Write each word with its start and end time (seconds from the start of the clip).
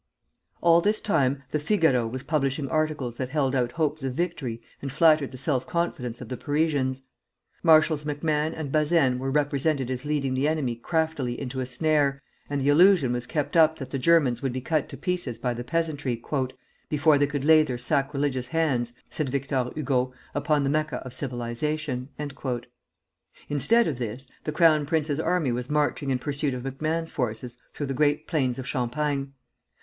]All 0.63 0.81
this 0.81 0.99
time 0.99 1.43
the 1.51 1.59
"Figaro" 1.59 2.07
was 2.07 2.23
publishing 2.23 2.67
articles 2.69 3.17
that 3.17 3.29
held 3.29 3.53
out 3.53 3.73
hopes 3.73 4.01
of 4.01 4.15
victory 4.15 4.59
and 4.81 4.91
flattered 4.91 5.31
the 5.31 5.37
self 5.37 5.67
confidence 5.67 6.21
of 6.21 6.27
the 6.29 6.37
Parisians. 6.37 7.03
Marshals 7.61 8.03
MacMahon 8.03 8.51
and 8.57 8.71
Bazaine 8.71 9.19
were 9.19 9.29
represented 9.29 9.91
as 9.91 10.03
leading 10.03 10.33
the 10.33 10.47
enemy 10.47 10.75
craftily 10.75 11.39
into 11.39 11.59
a 11.59 11.67
snare, 11.67 12.19
and 12.49 12.59
the 12.59 12.67
illusion 12.69 13.13
was 13.13 13.27
kept 13.27 13.55
up 13.55 13.77
that 13.77 13.91
the 13.91 13.99
Germans 13.99 14.41
would 14.41 14.51
be 14.53 14.59
cut 14.59 14.89
to 14.89 14.97
pieces 14.97 15.37
by 15.37 15.53
the 15.53 15.63
peasantry 15.63 16.19
"before 16.89 17.19
they 17.19 17.27
could 17.27 17.45
lay 17.45 17.61
their 17.61 17.77
sacrilegious 17.77 18.47
hands," 18.47 18.93
said 19.07 19.29
Victor 19.29 19.69
Hugo, 19.75 20.13
"upon 20.33 20.63
the 20.63 20.71
Mecca 20.71 20.97
of 21.05 21.13
civilization." 21.13 22.09
Instead 23.49 23.87
of 23.87 23.99
this, 23.99 24.25
the 24.45 24.51
Crown 24.51 24.87
Prince's 24.87 25.19
army 25.19 25.51
was 25.51 25.69
marching 25.69 26.09
in 26.09 26.17
pursuit 26.17 26.55
of 26.55 26.63
MacMahon's 26.63 27.11
forces 27.11 27.57
through 27.75 27.85
the 27.85 27.93
great 27.93 28.27
plains 28.27 28.57
of 28.57 28.67
Champagne. 28.67 29.33